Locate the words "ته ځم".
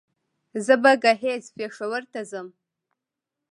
2.13-2.47